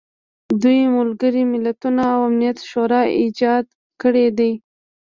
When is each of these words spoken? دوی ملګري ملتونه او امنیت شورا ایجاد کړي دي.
دوی 0.61 0.79
ملګري 0.97 1.43
ملتونه 1.53 2.03
او 2.13 2.19
امنیت 2.29 2.57
شورا 2.69 3.01
ایجاد 3.21 3.65
کړي 4.01 4.27
دي. 4.37 4.51